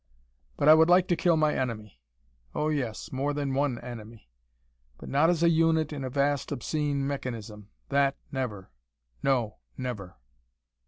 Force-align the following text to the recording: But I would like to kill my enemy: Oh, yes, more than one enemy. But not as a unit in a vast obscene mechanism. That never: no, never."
But 0.57 0.67
I 0.67 0.73
would 0.73 0.89
like 0.89 1.07
to 1.09 1.15
kill 1.15 1.37
my 1.37 1.53
enemy: 1.53 2.01
Oh, 2.55 2.69
yes, 2.69 3.11
more 3.11 3.33
than 3.35 3.53
one 3.53 3.77
enemy. 3.81 4.31
But 4.97 5.09
not 5.09 5.29
as 5.29 5.43
a 5.43 5.49
unit 5.51 5.93
in 5.93 6.03
a 6.03 6.09
vast 6.09 6.51
obscene 6.51 7.05
mechanism. 7.05 7.69
That 7.89 8.17
never: 8.31 8.71
no, 9.21 9.57
never." 9.77 10.15